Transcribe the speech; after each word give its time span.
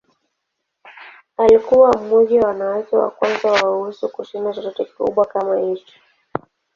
Alikuwa 1.37 1.93
mmoja 1.97 2.41
wa 2.41 2.47
wanawake 2.47 2.95
wa 2.95 3.11
kwanza 3.11 3.51
wa 3.51 3.77
weusi 3.77 4.07
kushinda 4.07 4.53
chochote 4.53 4.85
kikubwa 4.85 5.25
kama 5.25 5.59
hicho. 5.59 5.93